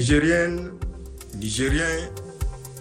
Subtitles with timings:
[0.00, 0.70] Nigériennes,
[1.34, 2.08] Nigériens,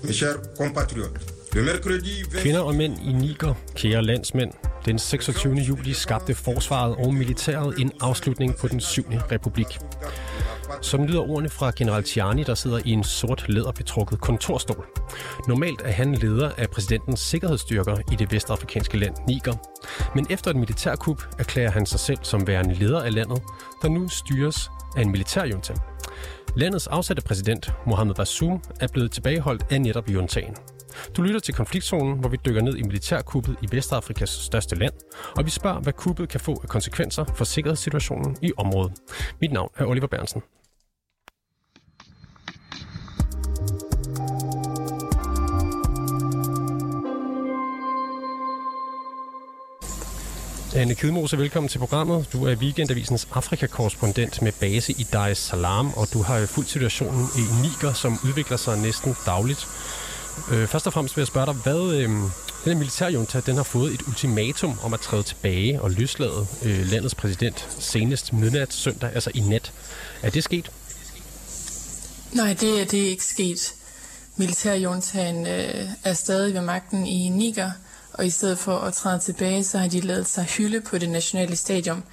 [0.03, 1.19] mes chers compatriotes,
[1.53, 2.41] le mercredi 20...
[2.41, 4.51] Kvinder og mænd i Niger, kære landsmænd,
[4.85, 5.55] den 26.
[5.55, 9.03] juli skabte forsvaret og militæret en afslutning på den 7.
[9.31, 9.79] republik.
[10.81, 14.85] Som lyder ordene fra general Tiani, der sidder i en sort læderbetrukket kontorstol.
[15.47, 19.53] Normalt er han leder af præsidentens sikkerhedsstyrker i det vestafrikanske land Niger.
[20.15, 23.41] Men efter et militærkup erklærer han sig selv som værende leder af landet,
[23.81, 25.73] der nu styres af en militærjunta.
[26.55, 30.55] Landets afsatte præsident, Mohammed Bazoum, er blevet tilbageholdt af netop juntaen.
[31.17, 34.93] Du lytter til konfliktzonen, hvor vi dykker ned i militærkuppet i Vestafrikas største land,
[35.37, 38.93] og vi spørger, hvad kuppet kan få af konsekvenser for sikkerhedssituationen i området.
[39.41, 40.41] Mit navn er Oliver Bernsen.
[50.75, 52.33] Anne Kidmose, velkommen til programmet.
[52.33, 57.27] Du er Weekendavisens Afrika-korrespondent med base i Dar es Salaam, og du har fuldt situationen
[57.37, 59.67] i Niger, som udvikler sig næsten dagligt.
[60.51, 62.21] Øh, først og fremmest vil jeg spørge dig, hvad øh, den
[62.65, 67.15] her militærjunta den har fået et ultimatum om at træde tilbage og løslade øh, landets
[67.15, 69.73] præsident senest midnat søndag, altså i nat.
[70.21, 70.71] Er det sket?
[72.31, 73.73] Nej, det er det er ikke sket.
[74.37, 77.71] Militærjuntaen øh, er stadig ved magten i Niger,
[78.19, 81.09] og i stedet for at træde tilbage, så har de lavet sig hylde på det
[81.09, 82.03] nationale stadion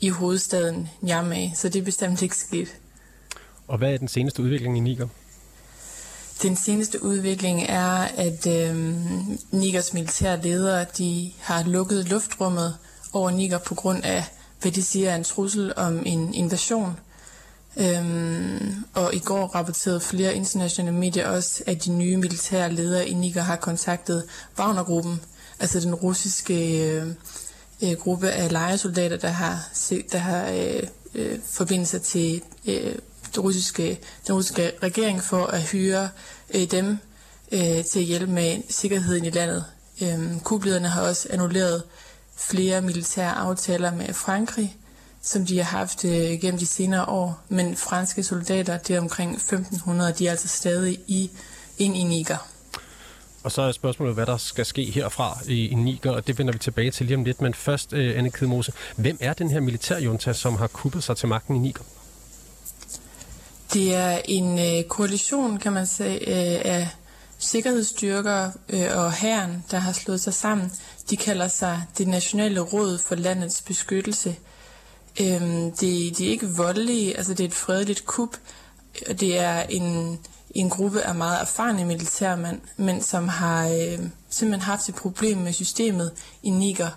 [0.00, 2.68] i hovedstaden Niamey, så det er bestemt ikke sket.
[3.68, 5.08] Og hvad er den seneste udvikling i Niger?
[6.42, 8.94] Den seneste udvikling er, at øh,
[9.50, 12.76] Nigers militære ledere de har lukket luftrummet
[13.12, 14.24] over Niger på grund af,
[14.60, 16.96] hvad de siger er en trussel om en invasion.
[17.76, 23.14] Øhm, og i går rapporterede flere internationale medier også, at de nye militære ledere i
[23.14, 24.24] Niger har kontaktet
[24.58, 25.20] Wagner-gruppen,
[25.60, 27.06] altså den russiske øh,
[27.82, 29.68] øh, gruppe af lejesoldater, der har,
[30.12, 30.82] der har øh,
[31.14, 32.94] øh, forbindelse til øh,
[33.34, 36.08] den russiske, den russiske regering for at hyre
[36.54, 36.98] øh, dem
[37.52, 39.64] øh, til at hjælpe med sikkerheden i landet.
[40.02, 41.82] Øh, kublederne har også annulleret
[42.36, 44.76] flere militære aftaler med Frankrig,
[45.22, 49.34] som de har haft øh, gennem de senere år, men franske soldater, det er omkring
[49.34, 51.30] 1500, de er altså stadig i,
[51.78, 52.49] ind i Niger.
[53.42, 56.52] Og så er spørgsmålet, hvad der skal ske herfra i, i Niger, og det vender
[56.52, 57.40] vi tilbage til lige om lidt.
[57.40, 61.28] Men først, øh, Anne Kidmose, hvem er den her militærjunta, som har kuppet sig til
[61.28, 61.82] magten i Niger?
[63.72, 66.88] Det er en øh, koalition, kan man sige, øh, af
[67.38, 70.72] sikkerhedsstyrker øh, og hæren, der har slået sig sammen.
[71.10, 74.36] De kalder sig det Nationale Råd for Landets Beskyttelse.
[75.20, 75.40] Øh,
[75.80, 78.36] de, de er ikke voldelige, altså det er et fredeligt kup,
[79.08, 80.18] og det er en,
[80.54, 83.98] en gruppe af meget erfarne militærmænd, men som har øh,
[84.30, 86.12] simpelthen haft et problem med systemet
[86.42, 86.90] i Niger.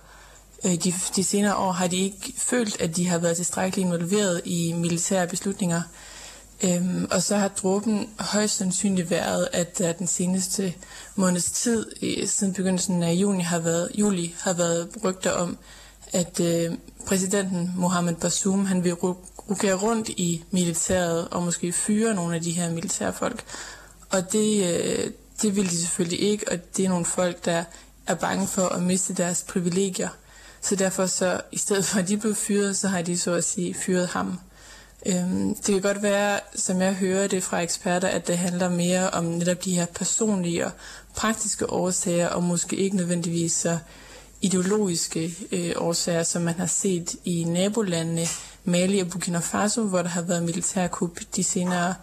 [0.65, 4.41] Øh, de, de senere år har de ikke følt, at de har været tilstrækkeligt involveret
[4.45, 5.81] i militære beslutninger.
[6.63, 10.73] Øhm, og så har dråben højst sandsynligt været, at der den seneste
[11.15, 15.57] måneds tid, øh, siden begyndelsen af juni, har været, juli, har været rygter om,
[16.13, 16.71] at øh,
[17.05, 22.51] præsidenten Mohammed Bazoum, han vil rokere rundt i militæret og måske fyre nogle af de
[22.51, 23.43] her militærfolk.
[24.09, 27.63] Og det, øh, det vil de selvfølgelig ikke, og det er nogle folk, der
[28.07, 30.09] er bange for at miste deres privilegier.
[30.61, 33.43] Så derfor så, i stedet for at de blev fyret, så har de så at
[33.43, 34.39] sige fyret ham.
[35.05, 39.09] Øhm, det kan godt være, som jeg hører det fra eksperter, at det handler mere
[39.09, 40.71] om netop de her personlige og
[41.15, 43.77] praktiske årsager, og måske ikke nødvendigvis så
[44.43, 48.25] ideologiske øh, årsager, som man har set i nabolandene
[48.63, 51.95] Mali og Burkina Faso, hvor der har været militærkup de senere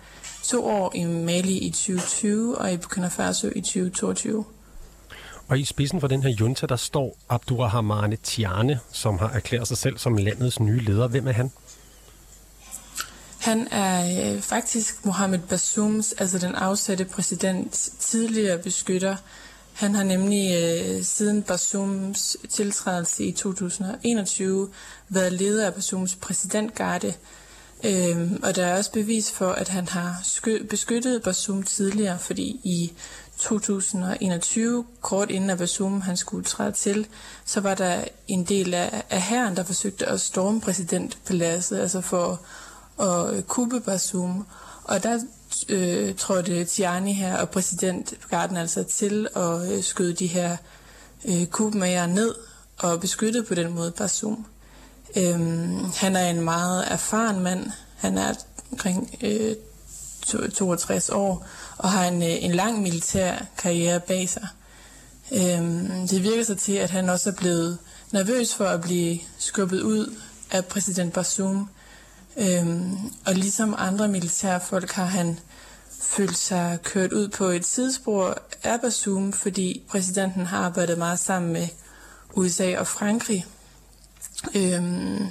[0.43, 4.45] to år i Mali i 2020 og i Burkina Faso i 2022.
[5.49, 9.79] Og i spidsen for den her junta, der står Abdurrahmane Tiane, som har erklæret sig
[9.79, 11.09] selv som landets nye leder.
[11.09, 11.51] Hvem er han?
[13.41, 19.17] Han er øh, faktisk Mohamed Bassoums, altså den afsatte præsidents tidligere beskytter.
[19.73, 24.69] Han har nemlig øh, siden Bassoums tiltrædelse i 2021
[25.09, 27.15] været leder af Bassoums præsidentgarde.
[27.85, 30.23] Øhm, og der er også bevis for, at han har
[30.71, 32.93] beskyttet Bassoum tidligere, fordi i
[33.39, 37.07] 2021, kort inden at Bassoum han skulle træde til,
[37.45, 42.41] så var der en del af, af herren, der forsøgte at storme præsidentpaladset, altså for
[43.03, 44.47] at kuppe Basum.
[44.85, 45.21] Og der
[45.69, 50.57] øh, trådte Tiani her og præsident Garden altså til at øh, skyde de her
[51.25, 52.35] øh, kubmager ned
[52.79, 54.47] og beskytte på den måde Basum.
[55.17, 57.71] Øhm, han er en meget erfaren mand.
[57.97, 58.35] Han er
[58.73, 59.57] omkring øh,
[60.55, 61.47] 62 år
[61.79, 64.47] og har en, øh, en lang militær karriere bag sig.
[65.33, 67.79] Øhm, det virker så til, at han også er blevet
[68.13, 70.15] nervøs for at blive skubbet ud
[70.51, 71.69] af præsident Basum,
[72.41, 72.97] Øhm,
[73.27, 75.39] og ligesom andre militærfolk har han
[76.01, 81.53] følt sig kørt ud på et sidespor af Basum, fordi præsidenten har arbejdet meget sammen
[81.53, 81.69] med
[82.35, 83.47] USA og Frankrig.
[84.55, 85.27] Øhm,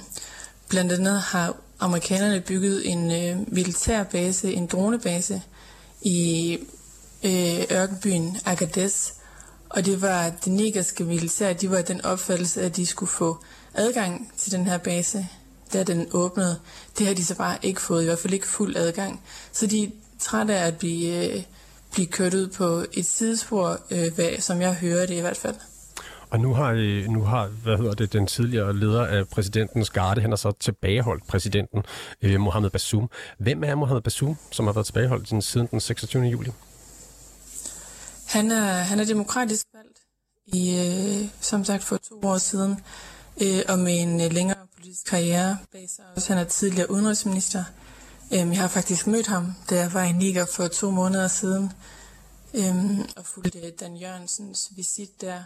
[0.68, 5.42] blandt andet har amerikanerne bygget en øh, militærbase, en dronebase
[6.02, 6.58] i
[7.24, 9.10] øh, ørkenbyen Agadez,
[9.68, 14.32] og det var det negerske militær, de var den opfattelse, at de skulle få adgang
[14.36, 15.28] til den her base,
[15.72, 16.60] da den åbnede.
[16.98, 19.22] Det har de så bare ikke fået, i hvert fald ikke fuld adgang.
[19.52, 19.88] Så de er
[20.18, 21.42] trætte af at blive, øh,
[21.92, 25.56] blive kørt ud på et sidespor, øh, hvad, som jeg hører det i hvert fald.
[26.30, 30.20] Og nu har, øh, nu har hvad hedder det, den tidligere leder af præsidentens garde,
[30.20, 31.82] han har så tilbageholdt præsidenten
[32.22, 33.10] øh, Mohammed Bassoum.
[33.38, 36.24] Hvem er Mohammed Bassoum, som har været tilbageholdt siden den 26.
[36.24, 36.50] juli?
[38.26, 39.98] Han er, han er demokratisk valgt
[40.46, 42.76] i, øh, som sagt, for to år siden,
[43.42, 44.59] øh, og med en længere
[44.90, 46.28] politisk karriere bag sig.
[46.28, 47.64] Han er tidligere udenrigsminister.
[48.32, 51.72] Øhm, jeg har faktisk mødt ham, da jeg var i Niger for to måneder siden,
[52.54, 55.42] øhm, og fulgte Dan Jørgensens visit der.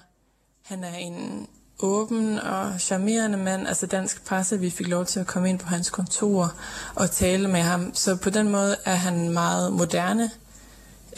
[0.62, 1.46] Han er en
[1.78, 5.66] åben og charmerende mand, altså dansk presse, vi fik lov til at komme ind på
[5.66, 6.54] hans kontor
[6.94, 7.94] og tale med ham.
[7.94, 10.30] Så på den måde er han meget moderne,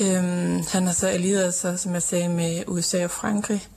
[0.00, 3.68] Øhm, han har så allieret sig, som jeg sagde, med USA og Frankrig,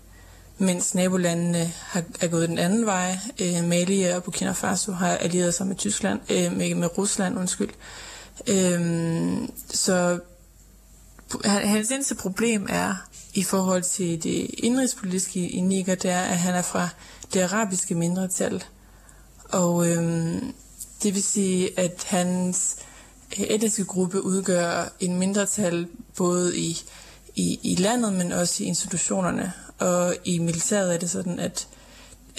[0.60, 3.18] mens nabolandene har, er gået den anden vej.
[3.42, 7.70] Øh, Mali og Burkina Faso har allieret sig med Tyskland, øh, med, med Rusland, undskyld.
[8.48, 9.38] Øh,
[9.70, 10.20] så
[11.44, 12.96] hans eneste problem er,
[13.34, 16.90] i forhold til det indrigspolitiske i Niger, det er, at han er fra
[17.34, 18.64] det arabiske mindretal.
[19.44, 20.42] Og øh,
[21.04, 22.76] det vil sige, at hans
[23.38, 26.78] etniske gruppe udgør en mindretal både i,
[27.36, 29.54] i, i landet, men også i institutionerne.
[29.80, 31.68] Og i militæret er det sådan, at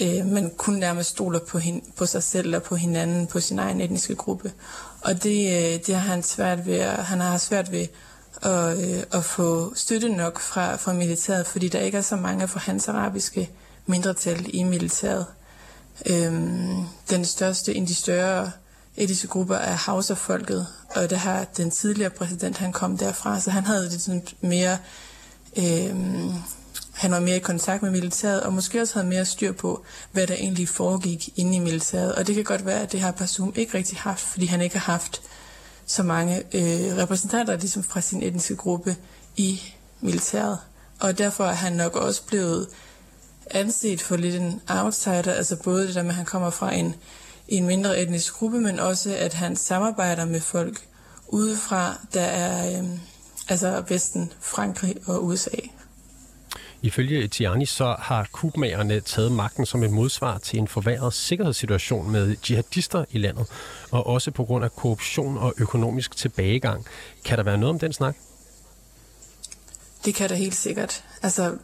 [0.01, 3.59] øh, man kun nærmest stoler på, hin, på sig selv og på hinanden, på sin
[3.59, 4.51] egen etniske gruppe.
[5.01, 7.87] Og det, øh, det har han svært ved, han har svært ved
[8.41, 12.47] at, øh, at få støtte nok fra, fra militæret, fordi der ikke er så mange
[12.47, 13.49] fra hans arabiske
[13.85, 15.25] mindretal i militæret.
[16.05, 18.51] Øhm, den største, en af de større
[18.97, 23.65] etniske grupper er Hausa-folket, og det har den tidligere præsident, han kom derfra, så han
[23.65, 24.77] havde det sådan mere,
[25.57, 26.33] øhm,
[26.93, 30.27] han var mere i kontakt med militæret, og måske også havde mere styr på, hvad
[30.27, 32.15] der egentlig foregik inde i militæret.
[32.15, 34.77] Og det kan godt være, at det har Pasum ikke rigtig haft, fordi han ikke
[34.77, 35.21] har haft
[35.85, 38.95] så mange øh, repræsentanter ligesom fra sin etniske gruppe
[39.35, 39.61] i
[40.01, 40.57] militæret.
[40.99, 42.67] Og derfor er han nok også blevet
[43.51, 46.95] anset for lidt en outsider, altså både det der med, at han kommer fra en
[47.47, 50.87] en mindre etnisk gruppe, men også at han samarbejder med folk
[51.27, 52.89] udefra, der er øh,
[53.49, 55.57] altså Vesten, Frankrig og USA.
[56.83, 62.35] Ifølge Tiani så har kubmagerne taget magten som et modsvar til en forværret sikkerhedssituation med
[62.49, 63.47] jihadister i landet,
[63.91, 66.85] og også på grund af korruption og økonomisk tilbagegang.
[67.25, 68.15] Kan der være noget om den snak?
[70.05, 71.03] Det kan der helt sikkert.
[71.21, 71.57] Altså,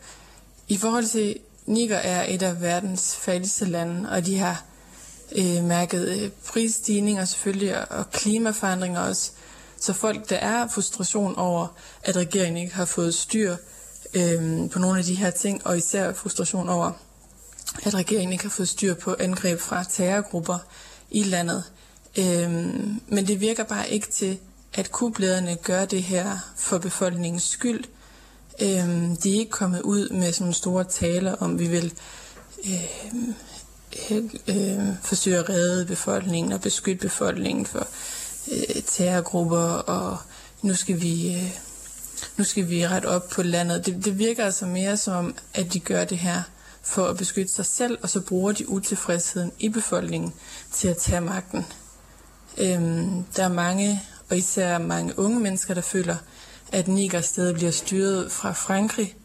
[0.67, 4.63] i forhold til Niger er et af verdens fattigste lande, og de har
[5.35, 9.31] øh, mærket øh, prisstigninger selvfølgelig, og klimaforandringer også.
[9.79, 11.67] Så folk, der er frustration over,
[12.03, 13.55] at regeringen ikke har fået styr
[14.13, 16.91] øh, på nogle af de her ting, og især frustration over,
[17.83, 20.57] at regeringen ikke har fået styr på angreb fra terrorgrupper
[21.11, 21.63] i landet.
[22.17, 22.51] Øh,
[23.07, 24.39] men det virker bare ikke til,
[24.73, 27.83] at kublederne gør det her for befolkningens skyld.
[28.61, 28.67] Øh,
[29.23, 31.93] de er ikke kommet ud med sådan store taler om, vi vil
[32.65, 33.35] øhm,
[34.11, 37.87] øh, øh, forsøge at redde befolkningen og beskytte befolkningen for
[38.51, 40.17] øh, terrorgrupper, og
[40.61, 41.35] nu skal vi...
[41.35, 41.66] Øh,
[42.37, 43.85] nu skal vi rette op på landet.
[43.85, 46.41] Det, det virker altså mere som, at de gør det her
[46.81, 50.33] for at beskytte sig selv, og så bruger de utilfredsheden i befolkningen
[50.71, 51.65] til at tage magten.
[52.57, 56.15] Øhm, der er mange, og især mange unge mennesker, der føler,
[56.71, 59.15] at Niger stadig bliver styret fra Frankrig.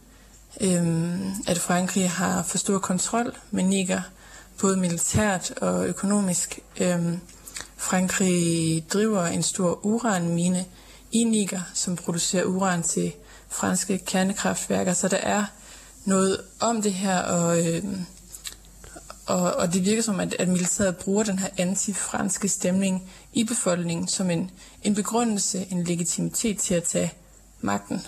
[0.61, 4.01] Øhm, at Frankrig har for stor kontrol med Niger,
[4.61, 6.59] både militært og økonomisk.
[6.81, 7.21] Øhm,
[7.77, 10.65] Frankrig driver en stor uranmine
[11.13, 13.13] i Niger, som producerer uran til
[13.49, 15.45] franske kernekraftværker, så der er
[16.05, 17.85] noget om det her, og, øh,
[19.27, 24.09] og, og det virker som, at, at militæret bruger den her anti-franske stemning i befolkningen
[24.09, 24.51] som en,
[24.83, 27.13] en begrundelse, en legitimitet til at tage
[27.61, 28.07] magten.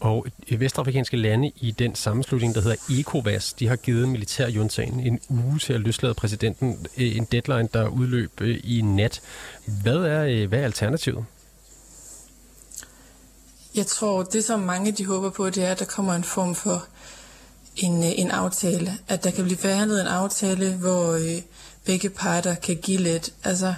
[0.00, 0.26] Og
[0.58, 5.72] vestafrikanske lande i den sammenslutning, der hedder ECOWAS, de har givet militærjuntagen en uge til
[5.72, 6.86] at løslade præsidenten.
[6.96, 9.20] Øh, en deadline, der udløb øh, i nat.
[9.82, 11.24] Hvad er, øh, hvad er alternativet?
[13.74, 16.54] Jeg tror, det som mange de håber på, det er, at der kommer en form
[16.54, 16.86] for
[17.76, 18.98] en, øh, en aftale.
[19.08, 21.42] At der kan blive forhandlet en aftale, hvor, øh,
[21.84, 23.32] begge parter kan give lidt.
[23.44, 23.74] Altså,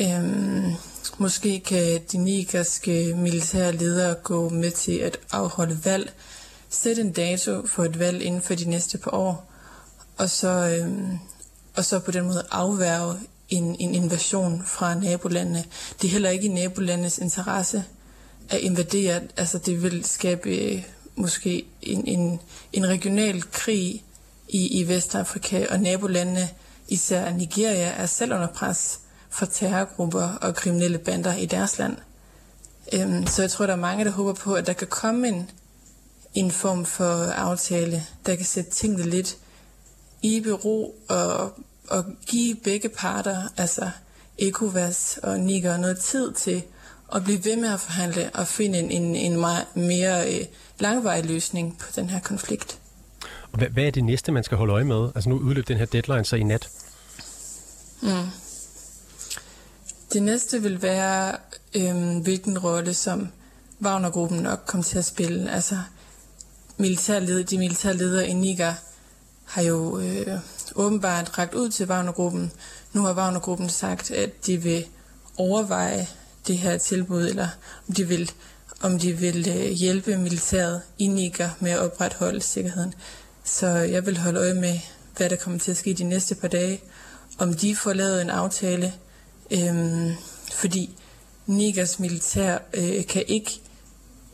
[0.00, 0.72] øhm,
[1.18, 6.12] måske kan de nigerske militære ledere gå med til at afholde valg,
[6.68, 9.50] sætte en dato for et valg inden for de næste par år,
[10.16, 11.18] og så, øhm,
[11.76, 13.14] og så på den måde afværge
[13.48, 15.64] en, en invasion fra nabolandene.
[16.02, 17.84] Det er heller ikke i nabolandenes interesse
[18.50, 19.20] at invadere.
[19.36, 20.84] Altså det vil skabe øh,
[21.16, 22.40] måske en, en,
[22.72, 24.04] en regional krig
[24.48, 26.48] i, i Vestafrika, og nabolandene,
[26.88, 31.96] især Nigeria, er selv under pres for terrorgrupper og kriminelle bander i deres land.
[32.92, 35.50] Øhm, så jeg tror, der er mange, der håber på, at der kan komme en,
[36.34, 39.36] en form for aftale, der kan sætte tingene lidt
[40.22, 41.52] i bero og,
[41.88, 43.90] og give begge parter, altså
[44.38, 46.62] ECOWAS og Niger, noget tid til
[47.14, 50.46] at blive ved med at forhandle og finde en, en, en meget mere øh,
[50.78, 52.78] langvarig løsning på den her konflikt.
[53.52, 55.08] Hvad, hvad er det næste, man skal holde øje med?
[55.14, 56.68] Altså nu udløb den her deadline så i nat.
[58.02, 58.08] Mm.
[60.12, 61.36] Det næste vil være,
[61.74, 63.28] øhm, hvilken rolle som
[63.82, 65.50] Wagner-gruppen nok kommer til at spille.
[65.50, 65.78] Altså,
[66.76, 68.74] militærled, de militære ledere i Niger
[69.44, 70.38] har jo øh,
[70.74, 72.52] åbenbart ragt ud til Wagner-gruppen.
[72.92, 74.86] Nu har Wagner-gruppen sagt, at de vil
[75.36, 76.06] overveje
[76.46, 77.48] det her tilbud, eller
[77.88, 78.30] om de vil,
[78.80, 82.94] om de vil øh, hjælpe militæret i Niger med at opretholde sikkerheden.
[83.44, 84.78] Så jeg vil holde øje med,
[85.16, 86.80] hvad der kommer til at ske de næste par dage.
[87.38, 88.92] Om de får lavet en aftale,
[89.50, 90.12] øhm,
[90.52, 90.96] fordi
[91.46, 93.60] Nigers militær øh, kan ikke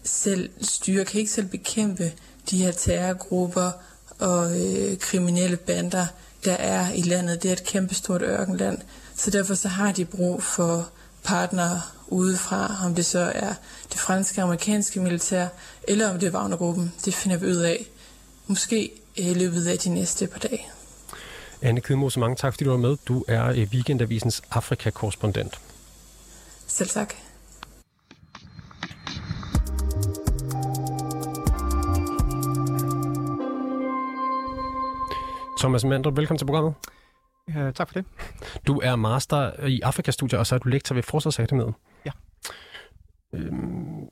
[0.04, 2.12] selv styre, kan ikke selv bekæmpe
[2.50, 3.70] de her terrorgrupper
[4.18, 6.06] og øh, kriminelle bander,
[6.44, 7.42] der er i landet.
[7.42, 8.78] Det er et kæmpestort ørkenland,
[9.16, 10.90] så derfor så har de brug for
[11.24, 13.54] partnere udefra, om det så er
[13.92, 15.48] det franske og amerikanske militær,
[15.88, 16.92] eller om det er Wagnergruppen.
[17.04, 17.86] Det finder vi ud af
[18.46, 20.66] måske i løbet af de næste par dage.
[21.62, 22.96] Anne Kidmose, mange tak, fordi du var med.
[23.08, 25.60] Du er øh, Weekendavisens Afrika-korrespondent.
[26.66, 27.14] Selv tak.
[35.58, 36.74] Thomas Mandrup, velkommen til programmet.
[37.54, 38.04] Ja, tak for det.
[38.66, 41.74] Du er master i Afrikastudier, og så er du lektor ved Forsvarsakademiet.
[42.06, 42.10] Ja.
[43.34, 44.08] Øhm,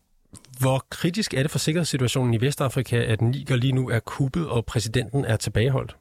[0.61, 4.65] hvor kritisk er det for sikkerhedssituationen i Vestafrika, at Niger lige nu er kuppet, og
[4.65, 5.97] præsidenten er tilbageholdt?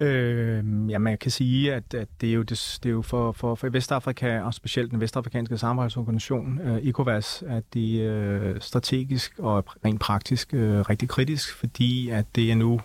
[0.00, 3.32] Øh, ja, man kan sige, at, at det er jo, det, det er jo for,
[3.32, 9.38] for, for Vestafrika, og specielt den vestafrikanske samarbejdsorganisation, øh, ECOWAS, at det er øh, strategisk
[9.38, 12.80] og rent praktisk øh, rigtig kritisk, fordi at det er nu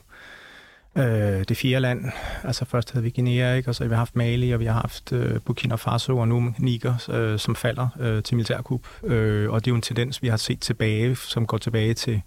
[0.99, 2.05] øh, det fjerde land.
[2.43, 3.69] Altså først havde vi Guinea, ikke?
[3.69, 6.53] og så har vi haft Mali, og vi har haft øh, Burkina Faso, og nu
[6.57, 8.81] Niger, øh, som falder øh, til militærkup.
[9.03, 12.21] Øh, og det er jo en tendens, vi har set tilbage, som går tilbage til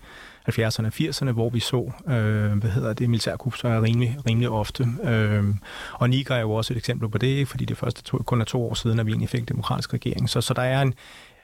[0.49, 4.49] 70'erne og 80'erne, hvor vi så, øh, hvad hedder det, militærkup, så er rimelig, rimelig
[4.49, 4.87] ofte.
[5.05, 5.45] Øh,
[5.93, 8.45] og Niger er jo også et eksempel på det, fordi det første to, kun er
[8.45, 10.31] to år siden, at vi egentlig fik demokratisk regering.
[10.31, 10.95] Så, så der er en,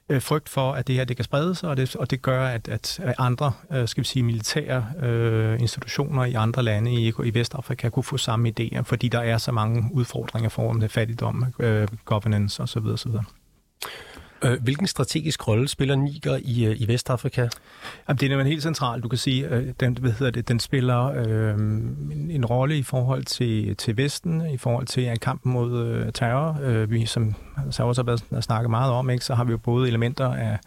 [0.08, 2.46] øh, frygt for, at det her det kan sprede sig, og det, og det gør,
[2.46, 7.34] at, at andre øh, skal vi sige, militære øh, institutioner i andre lande i, i
[7.34, 11.88] Vestafrika kunne få samme idéer, fordi der er så mange udfordringer foran det fattigdom, øh,
[12.04, 12.86] governance osv.
[12.86, 13.10] osv.
[14.42, 17.48] Øh, hvilken strategisk rolle spiller Niger i, øh, i Vestafrika?
[18.08, 19.02] Jamen, det er helt centralt.
[19.02, 22.82] Du kan sige, øh, den, hvad hedder det, den spiller øh, en, en rolle i
[22.82, 26.58] forhold til, til Vesten, i forhold til ja, kampen mod øh, terror.
[26.62, 27.34] Øh, vi, som
[27.70, 30.58] så også har været snakket meget om, ikke, så har vi jo både elementer af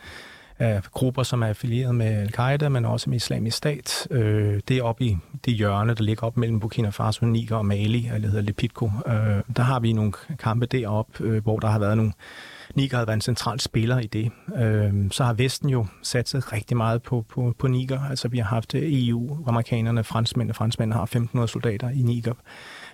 [0.61, 4.07] af grupper, som er affilieret med Al-Qaida, men også med islamisk stat.
[4.11, 7.65] Øh, det er oppe i det hjørne, der ligger op mellem Burkina Faso, Niger og
[7.65, 8.91] Mali, eller hedder Lepitko.
[9.07, 9.13] Øh,
[9.55, 12.13] der har vi nogle kampe deroppe, øh, hvor der har været nogle
[12.75, 14.31] Niger har været en central spiller i det.
[14.55, 18.09] Øh, så har Vesten jo satset rigtig meget på, på, på Niger.
[18.09, 22.33] Altså vi har haft øh, EU, amerikanerne, franskmænd, franskmændene har 1500 soldater i Niger.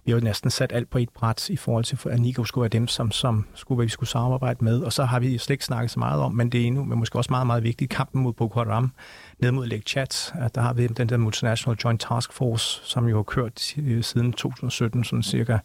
[0.05, 2.63] Vi har jo næsten sat alt på et bræt i forhold til, at Niger skulle
[2.63, 4.81] være dem, som, som skulle, vi skulle samarbejde med.
[4.81, 6.99] Og så har vi slet ikke snakket så meget om, men det er endnu, men
[6.99, 8.91] måske også meget, meget vigtigt, kampen mod Boko Haram,
[9.39, 10.33] ned mod Lake Chad.
[10.41, 13.59] At der har vi den der Multinational Joint Task Force, som jo har kørt
[14.01, 15.57] siden 2017, sådan cirka,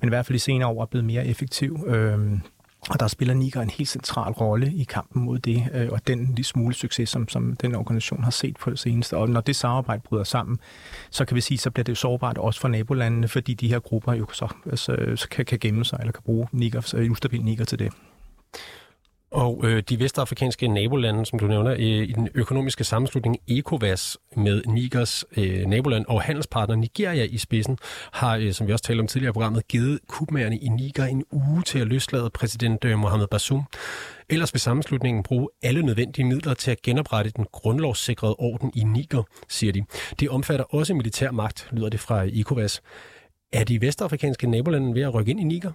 [0.00, 1.84] men i hvert fald i senere år er blevet mere effektiv.
[1.86, 2.38] Øh,
[2.90, 6.26] og der spiller Niger en helt central rolle i kampen mod det, øh, og den
[6.26, 9.16] lille smule succes, som, som den organisation har set på det seneste.
[9.16, 10.58] Og når det samarbejde bryder sammen,
[11.10, 13.78] så kan vi sige, så bliver det jo sårbart også for nabolandene, fordi de her
[13.78, 17.42] grupper jo så, altså, så kan, kan gemme sig, eller kan bruge Niger, så ustabil
[17.42, 17.92] Niger til det.
[19.30, 24.62] Og øh, de vestafrikanske nabolande, som du nævner, øh, i den økonomiske sammenslutning ECOWAS med
[24.66, 27.78] Nigers øh, naboland og handelspartner Nigeria i spidsen,
[28.12, 31.24] har, øh, som vi også talte om tidligere i programmet, givet kubmærerne i Niger en
[31.32, 33.64] uge til at løslade præsident øh, Mohamed Bazoum.
[34.28, 39.22] Ellers vil sammenslutningen bruge alle nødvendige midler til at genoprette den grundlovssikrede orden i Niger,
[39.48, 39.84] siger de.
[40.20, 42.82] Det omfatter også militær magt, lyder det fra ECOWAS.
[43.52, 45.72] Er de vestafrikanske nabolande ved at rykke ind i Niger?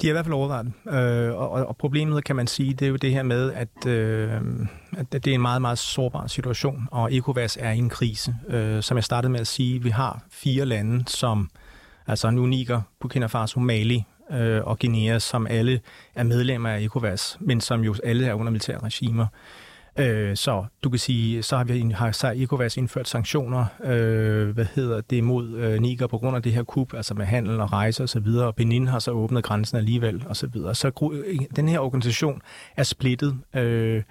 [0.00, 0.94] De har i hvert fald overvejet det.
[0.94, 4.40] Øh, og, og problemet, kan man sige, det er jo det her med, at, øh,
[4.98, 8.36] at det er en meget, meget sårbar situation, og ECOWAS er i en krise.
[8.48, 11.50] Øh, som jeg startede med at sige, vi har fire lande, som
[12.06, 15.80] altså nu Niger, Burkina Faso, Mali øh, og Guinea, som alle
[16.14, 19.26] er medlemmer af ECOWAS, men som jo alle er under militære regimer.
[19.98, 25.00] Øh, så du kan sige, så har vi har ECOWAS indført sanktioner, øh, hvad hedder
[25.00, 28.04] det, mod øh, Niger på grund af det her kup, altså med handel og rejser
[28.04, 30.34] osv., og, og Benin har så åbnet grænsen alligevel osv.
[30.34, 30.74] Så, videre.
[30.74, 32.42] så øh, den her organisation
[32.76, 34.02] er splittet, øh,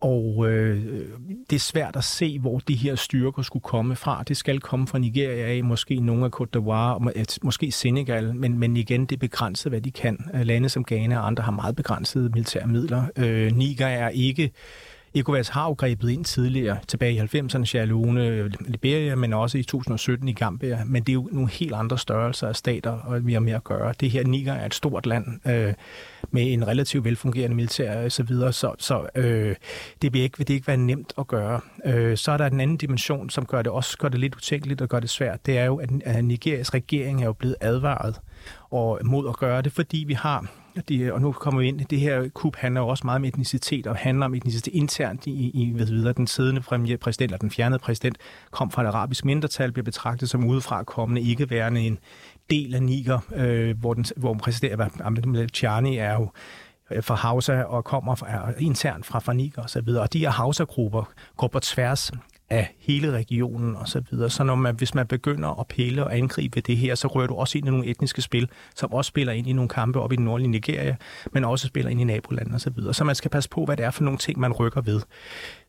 [0.00, 1.06] og øh,
[1.50, 4.22] det er svært at se, hvor de her styrker skulle komme fra.
[4.28, 8.76] Det skal komme fra Nigeria af, måske nogle af Côte d'Ivoire, måske Senegal, men, men
[8.76, 10.30] igen, det er begrænset, hvad de kan.
[10.34, 13.04] Øh, lande som Ghana og andre har meget begrænsede militære midler.
[13.16, 14.50] Øh, Niger er ikke
[15.14, 19.62] ECOWAS har jo grebet ind tidligere, tilbage i 90'erne, Sierra Leone, Liberia, men også i
[19.62, 20.84] 2017 i Gambia.
[20.86, 23.64] Men det er jo nogle helt andre størrelser af stater, og vi har mere at
[23.64, 23.94] gøre.
[24.00, 25.74] Det her Niger er et stort land øh,
[26.30, 29.56] med en relativt velfungerende militær og så videre, så, så øh,
[30.02, 31.60] det, vil ikke, vil det ikke være nemt at gøre.
[31.84, 34.80] Øh, så er der en anden dimension, som gør det også gør det lidt utænkeligt
[34.80, 35.46] og gør det svært.
[35.46, 38.20] Det er jo, at Nigerias regering er jo blevet advaret
[38.70, 41.80] og mod at gøre det, fordi vi har det, øh, og nu kommer vi ind,
[41.80, 45.50] det her kup handler jo også meget om etnicitet, og handler om etnicitet internt i,
[45.50, 46.60] i ved videre, den siddende
[46.96, 48.18] præsident, eller den fjernede præsident,
[48.50, 51.98] kom fra et arabisk mindretal, bliver betragtet som udefra kommende, ikke værende en
[52.50, 56.30] del af Niger, øh, hvor, den, hvor præsident Chani er jo
[56.90, 60.02] øh, fra Hausa og kommer fra, internt fra, fra Niger og så videre.
[60.02, 62.12] Og de her Hausa-grupper går på tværs
[62.50, 64.30] af hele regionen og så videre.
[64.30, 67.34] Så når man, hvis man begynder at pille og angribe det her, så rører du
[67.34, 70.16] også ind i nogle etniske spil, som også spiller ind i nogle kampe op i
[70.16, 70.96] den nordlige Nigeria,
[71.32, 72.94] men også spiller ind i nabolandene og så videre.
[72.94, 75.00] Så man skal passe på, hvad det er for nogle ting, man rykker ved.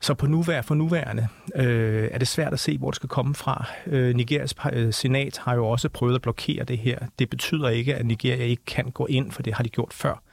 [0.02, 3.36] Så på nuværende, for nuværende øh, er det svært at se, hvor det skal komme
[3.36, 3.66] fra.
[3.88, 7.00] Øh, Nigerias øh, senat har jo også prøvet at blokere det her.
[7.20, 10.24] Det betyder ikke, at Nigeria ikke kan gå ind, for det har de gjort før.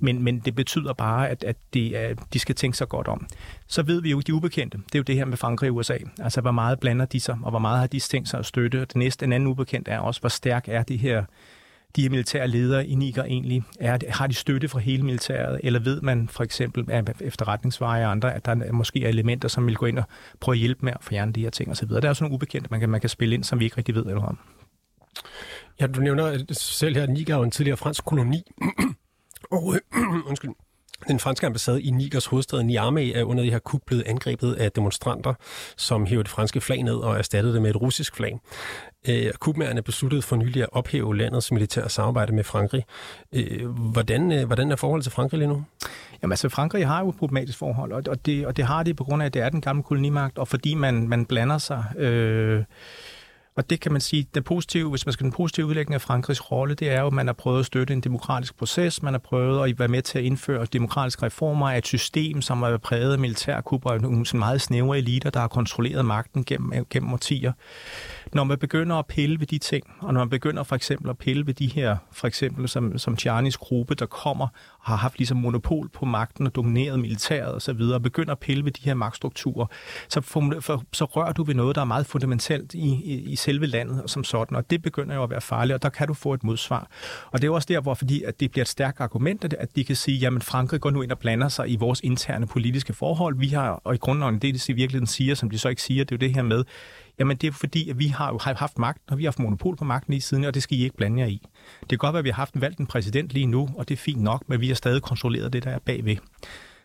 [0.00, 3.26] Men, men det betyder bare, at, at de, at de skal tænke sig godt om.
[3.66, 5.98] Så ved vi jo, de ubekendte, det er jo det her med Frankrig og USA.
[6.18, 8.80] Altså, hvor meget blander de sig, og hvor meget har de tænkt sig at støtte.
[8.80, 11.24] Det næste, en anden ubekendt er også, hvor stærk er de her
[11.96, 13.62] de her militære ledere i Niger egentlig?
[13.80, 18.10] Er, har de støtte fra hele militæret, eller ved man for eksempel af efterretningsveje og
[18.10, 20.04] andre, at der måske er elementer, som vil gå ind og
[20.40, 21.88] prøve at hjælpe med at fjerne de her ting osv.?
[21.88, 23.94] Der er også nogle ubekendte, man kan, man kan spille ind, som vi ikke rigtig
[23.94, 24.38] ved noget om.
[25.80, 28.42] Ja, du nævner selv her, at Niger er en tidligere fransk koloni.
[29.50, 29.80] Og øh,
[30.28, 30.50] undskyld,
[31.08, 34.72] den franske ambassade i Nigers hovedstad Niamey er under det her kup blevet angrebet af
[34.72, 35.34] demonstranter,
[35.76, 38.40] som hævde det franske flag ned og erstattede det med et russisk flag.
[39.08, 42.84] Øh, Kubmærerne besluttede for nylig at ophæve landets militære samarbejde med Frankrig.
[43.34, 45.64] Øh, hvordan, øh, hvordan er forholdet til Frankrig lige nu?
[46.22, 49.04] Jamen altså, Frankrig har jo et problematisk forhold, og det, og det har det på
[49.04, 51.84] grund af, at det er den gamle kolonimagt, og fordi man, man blander sig...
[51.96, 52.64] Øh,
[53.58, 56.50] og det kan man sige, det positive, hvis man skal den positive udlægning af Frankrigs
[56.50, 59.18] rolle, det er jo, at man har prøvet at støtte en demokratisk proces, man har
[59.18, 62.80] prøvet at være med til at indføre demokratiske reformer af et system, som har været
[62.80, 67.52] præget af militærkupper og nogle meget snævre eliter, der har kontrolleret magten gennem, gennem årtier.
[68.32, 71.18] Når man begynder at pille ved de ting, og når man begynder for eksempel at
[71.18, 74.48] pille ved de her, for eksempel som, som Tjernis gruppe, der kommer
[74.88, 78.72] har haft ligesom monopol på magten og domineret militæret osv., og begynder at pille ved
[78.72, 79.66] de her magtstrukturer,
[80.08, 83.36] så, for, for, så rører du ved noget, der er meget fundamentalt i, i, i
[83.36, 86.14] selve landet som sådan, og det begynder jo at være farligt, og der kan du
[86.14, 86.90] få et modsvar.
[87.30, 89.84] Og det er også der, hvor fordi at det bliver et stærkt argument, at de
[89.84, 93.38] kan sige, jamen Frankrig går nu ind og blander sig i vores interne politiske forhold.
[93.38, 96.04] Vi har, og i grunden det, de i virkeligheden siger, som de så ikke siger,
[96.04, 96.64] det er jo det her med,
[97.18, 99.76] Jamen det er fordi, at vi har jo haft magt, og vi har haft monopol
[99.76, 101.42] på magten lige siden, og det skal I ikke blande jer i.
[101.80, 103.94] Det kan godt være, at vi har haft valgt en præsident lige nu, og det
[103.94, 106.16] er fint nok, men vi har stadig kontrolleret det, der er bagved.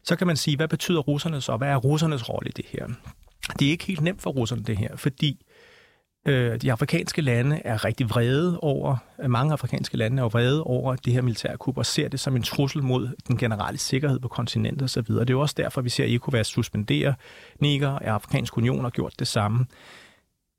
[0.03, 2.87] Så kan man sige, hvad betyder russernes, og Hvad er russernes rolle i det her?
[3.59, 5.45] Det er ikke helt nemt for russerne det her, fordi
[6.27, 10.95] øh, de afrikanske lande er rigtig vrede over, øh, mange afrikanske lande er vrede over
[10.95, 14.83] det her militærkup og ser det som en trussel mod den generelle sikkerhed på kontinentet
[14.83, 15.13] osv.
[15.13, 17.13] Det er jo også derfor, vi ser ECOWAS suspendere
[17.59, 19.65] Niger, og Afrikansk Union har gjort det samme.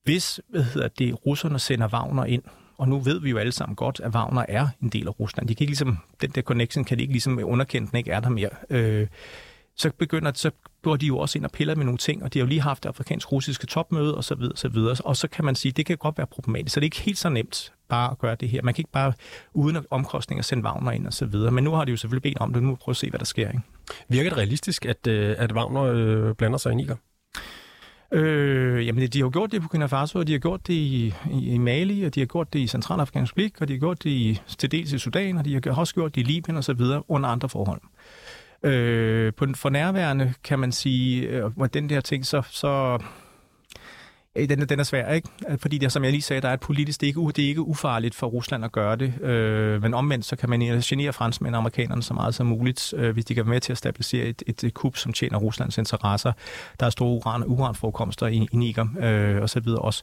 [0.05, 2.43] Hvis hvad hedder det, russerne sender Wagner ind,
[2.79, 5.49] og nu ved vi jo alle sammen godt, at Wagner er en del af Rusland.
[5.49, 8.21] De kan ikke ligesom, den der connection kan de ikke ligesom underkende, den ikke er
[8.21, 8.51] der mere.
[8.71, 9.07] Øh,
[9.77, 10.51] så begynder så
[10.83, 12.61] går de jo også ind og piller med nogle ting, og de har jo lige
[12.61, 14.43] haft det afrikansk-russiske topmøde osv.
[14.55, 14.97] så videre.
[15.05, 16.75] Og så kan man sige, at det kan godt være problematisk.
[16.75, 18.62] Så det er ikke helt så nemt bare at gøre det her.
[18.62, 19.12] Man kan ikke bare
[19.53, 21.51] uden omkostninger sende Wagner ind og så videre.
[21.51, 22.62] Men nu har de jo selvfølgelig bedt om det.
[22.62, 23.49] Nu må vi prøve at se, hvad der sker.
[23.49, 23.61] Ikke?
[24.09, 26.97] Virker det realistisk, at, øh, at Wagner øh, blander sig i Niger?
[28.14, 31.14] Øh, jamen, de har gjort det i Burkina Faso, og de har gjort det i,
[31.31, 34.05] i, i Mali, og de har gjort det i Centralafrikansk Republik, og de har gjort
[34.05, 36.64] det i, til dels i Sudan, og de har også gjort det i Libyen og
[36.64, 37.81] så videre under andre forhold.
[38.62, 42.98] Øh, på den for nærværende kan man sige, øh, den der ting, så, så
[44.37, 45.29] Øh, den, den er svær, ikke?
[45.59, 47.49] Fordi det, som jeg lige sagde, der er et politisk, det er ikke, det er
[47.49, 49.20] ikke ufarligt for Rusland at gøre det.
[49.20, 53.12] Øh, men omvendt, så kan man genere franskmænd og amerikanerne så meget som muligt, øh,
[53.12, 55.79] hvis de kan være med til at stabilisere et, et, et kup, som tjener Ruslands
[55.79, 56.33] interesser.
[56.81, 60.03] Der er store uran, uranforekomster i, i Niger øh, og så videre også.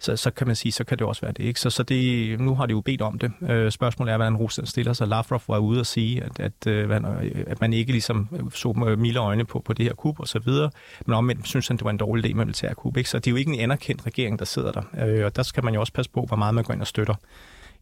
[0.00, 1.60] Så, så kan man sige, så kan det også være det, ikke?
[1.60, 3.32] Så, så det, nu har de jo bedt om det.
[3.48, 5.08] Øh, spørgsmålet er, hvordan Rusland stiller sig.
[5.08, 7.04] Lavrov var ude og sige, at, at, øh, at,
[7.46, 10.38] at man ikke ligesom øh, så milde øjne på, på det her kup og så
[10.38, 10.70] videre.
[11.06, 13.10] Men omvendt synes han, det var en dårlig idé med militærkub, ikke?
[13.10, 14.82] Så det er jo ikke en anerkendt regering, der sidder der.
[15.06, 16.86] Øh, og der skal man jo også passe på, hvor meget man går ind og
[16.86, 17.14] støtter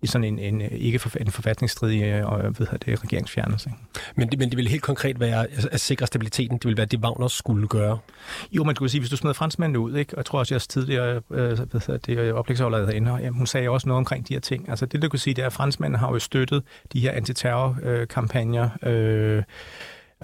[0.02, 3.70] i sådan en, en ikke for, en forfatningsstridig øh, og ved det, regeringsfjernelse.
[4.14, 6.58] Men det, men det vil helt konkret være at sikre stabiliteten.
[6.58, 7.98] Det vil være det, Wagner skulle gøre.
[8.52, 10.14] Jo, man kunne sige, hvis du smider franskmændene ud, ikke?
[10.14, 13.68] og jeg tror også, at jeg tidligere øh, ved det, oplægsåret herinde, og hun sagde
[13.68, 14.68] også noget omkring de her ting.
[14.68, 18.68] Altså det, du kan sige, det er, at franskmændene har jo støttet de her antiterrorkampagner,
[18.82, 19.42] øh,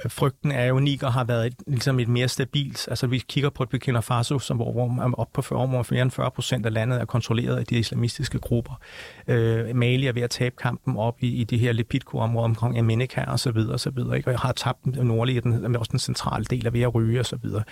[0.08, 3.50] frygten er jo, at Niger har været et, ligesom et mere stabilt, altså vi kigger
[3.50, 6.66] på et Burkina Faso, som hvor er op på 40, år, mere end 40 procent
[6.66, 8.80] af landet er kontrolleret af de islamistiske grupper.
[9.28, 13.24] Øh, Mali er ved at tabe kampen op i, i det her Lepidko-område omkring Amenika
[13.24, 14.30] og så videre, og så videre, ikke?
[14.30, 17.26] og har tabt den nordlige, den, også den centrale del af ved at ryge og
[17.26, 17.62] så videre.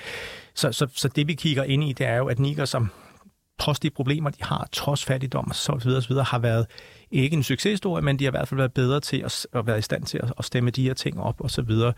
[0.55, 2.91] Så, så, så det vi kigger ind i, det er jo, at Niger som
[3.59, 6.67] trods de problemer, de har, trods fattigdom og så videre, så videre, har været
[7.11, 9.79] ikke en succeshistorie, men de har i hvert fald været bedre til at, at være
[9.79, 11.93] i stand til at, at stemme de her ting op og så videre.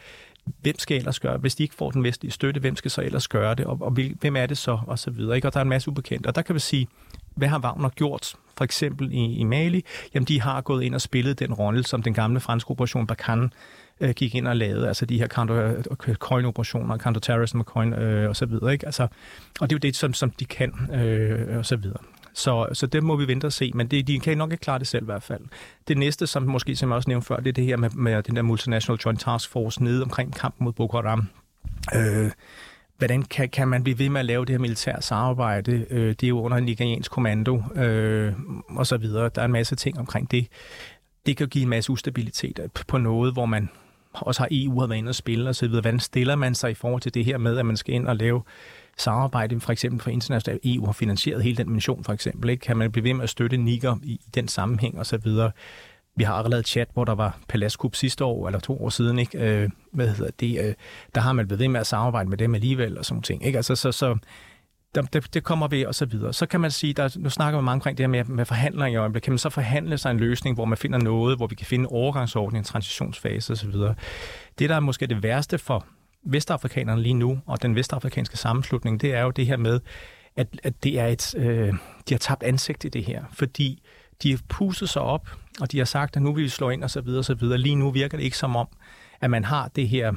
[0.61, 3.29] Hvem skal ellers gøre Hvis de ikke får den vestlige støtte, hvem skal så ellers
[3.29, 3.67] gøre det?
[3.67, 4.79] Og, og hvem er det så?
[4.87, 5.37] Og så videre.
[5.37, 5.49] Ikke?
[5.49, 6.27] Og der er en masse ubekendte.
[6.27, 6.89] Og der kan vi sige,
[7.35, 8.35] hvad har Wagner gjort?
[8.57, 12.03] For eksempel i, i Mali, jamen de har gået ind og spillet den rolle, som
[12.03, 13.51] den gamle franske operation Barkhane
[14.01, 18.37] øh, gik ind og lavede, altså de her counter, øh, coin-operationer, counter-terrorism coin øh, og
[18.37, 18.73] så videre.
[18.73, 18.87] Ikke?
[18.87, 19.03] Altså,
[19.61, 22.01] og det er jo det, som, som de kan øh, og så videre.
[22.35, 24.79] Så, så det må vi vente og se, men det, de kan nok ikke klare
[24.79, 25.41] det selv i hvert fald.
[25.89, 28.23] Det næste, som måske som jeg også nævnte før, det er det her med, med
[28.23, 31.29] den der Multinational Joint Task Force nede omkring kampen mod Boko Haram.
[31.95, 32.31] Øh,
[32.99, 35.87] hvordan kan, kan man blive ved med at lave det her militære samarbejde?
[35.91, 38.33] Øh, det er jo under en nigeriansk kommando øh,
[38.69, 39.31] og så videre.
[39.35, 40.47] Der er en masse ting omkring det.
[41.27, 43.69] Det kan give en masse ustabilitet på noget, hvor man
[44.15, 45.69] også har EU har været inde og spille og så.
[45.69, 48.17] Hvordan stiller man sig i forhold til det her med, at man skal ind og
[48.17, 48.43] lave
[48.97, 52.51] samarbejde, for eksempel for internationalt EU har finansieret hele den mission, for eksempel.
[52.51, 52.61] Ikke?
[52.61, 55.51] Kan man blive ved med at støtte Niger i, i den sammenhæng og så videre.
[56.17, 59.39] Vi har allerede chat, hvor der var Palaskup sidste år, eller to år siden, ikke?
[59.39, 60.65] Øh, hvad hedder det?
[60.65, 60.75] Øh,
[61.15, 63.47] der har man blevet ved med at samarbejde med dem alligevel, og sådan ting.
[63.47, 63.57] Ikke?
[63.57, 64.17] Altså, så, så,
[64.95, 66.33] det, det kommer ved, og så videre.
[66.33, 68.89] Så kan man sige, der, nu snakker man meget omkring det her med, med forhandlinger
[68.89, 69.25] i øjeblikket.
[69.25, 71.83] Kan man så forhandle sig en løsning, hvor man finder noget, hvor vi kan finde
[71.83, 73.73] en overgangsordning, en transitionsfase osv.
[74.59, 75.87] Det, der er måske det værste for
[76.27, 79.81] vestafrikanerne lige nu, og den vestafrikanske sammenslutning, det er jo det her med,
[80.37, 81.75] at, at det er et, øh,
[82.09, 83.83] de har tabt ansigt i det her, fordi
[84.23, 86.85] de har pusset sig op, og de har sagt, at nu vil vi slå ind
[86.85, 87.59] og så videre og så videre.
[87.59, 88.69] Lige nu virker det ikke som om,
[89.21, 90.13] at man har det her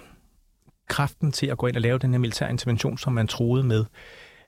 [0.88, 3.86] kraften til at gå ind og lave den her militære intervention, som man troede med.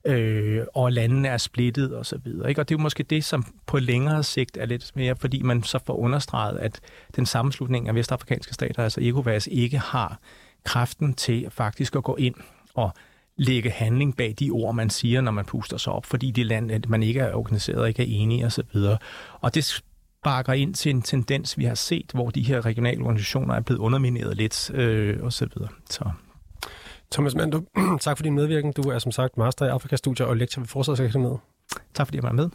[0.05, 2.49] Øh, og landene er splittet og så videre.
[2.49, 2.61] Ikke?
[2.61, 5.63] Og det er jo måske det, som på længere sigt er lidt mere, fordi man
[5.63, 6.79] så får understreget, at
[7.15, 10.19] den sammenslutning af vestafrikanske stater, altså ECOWAS, ikke har
[10.63, 12.35] kraften til faktisk at gå ind
[12.73, 12.91] og
[13.37, 16.71] lægge handling bag de ord, man siger, når man puster sig op, fordi det land,
[16.71, 18.75] at man ikke er organiseret, ikke er enige osv.
[18.75, 18.99] Og,
[19.41, 23.55] og det sparker ind til en tendens, vi har set, hvor de her regionale organisationer
[23.55, 25.69] er blevet undermineret lidt øh, og så videre.
[25.89, 26.09] Så.
[27.11, 27.61] Thomas Mando,
[28.01, 28.73] tak for din medvirken.
[28.73, 31.39] Du er som sagt master i Afrikastudier og lektor ved Forsvarsakademiet.
[31.93, 32.49] Tak fordi jeg var med.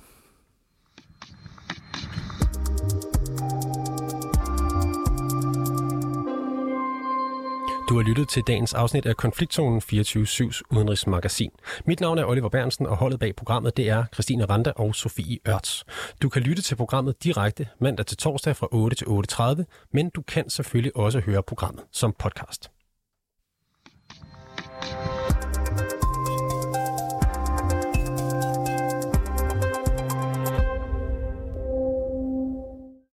[7.91, 11.51] Du har lyttet til dagens afsnit af Konfliktzonen 24-7's udenrigsmagasin.
[11.87, 15.39] Mit navn er Oliver Bernsen, og holdet bag programmet det er Christine Randa og Sofie
[15.49, 15.85] Ørts.
[16.23, 20.23] Du kan lytte til programmet direkte mandag til torsdag fra 8 til 8.30, men du
[20.23, 22.71] kan selvfølgelig også høre programmet som podcast.